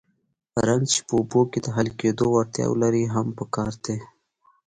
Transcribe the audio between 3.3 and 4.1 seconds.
پکار دی.